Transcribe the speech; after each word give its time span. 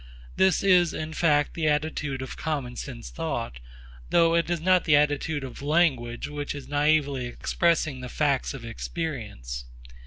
This 0.35 0.63
is 0.63 0.95
in 0.95 1.13
fact 1.13 1.53
the 1.53 1.67
attitude 1.67 2.23
of 2.23 2.35
common 2.35 2.75
sense 2.75 3.11
thought, 3.11 3.59
though 4.09 4.33
it 4.33 4.49
is 4.49 4.59
not 4.59 4.85
the 4.85 4.95
attitude 4.95 5.43
of 5.43 5.61
language 5.61 6.27
which 6.27 6.55
is 6.55 6.65
naïvely 6.67 7.31
expressing 7.31 8.01
the 8.01 8.09
facts 8.09 8.55
of 8.55 8.65
experience. 8.65 9.65